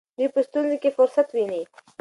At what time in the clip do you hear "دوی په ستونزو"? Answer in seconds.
0.17-0.75